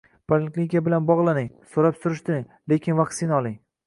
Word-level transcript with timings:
Poliklinika 0.31 0.79
bilan 0.85 1.03
bogʻlaning, 1.09 1.49
soʻrang-surishtiring, 1.73 2.47
lekin 2.73 2.99
vaksina 3.01 3.37
oling. 3.43 3.55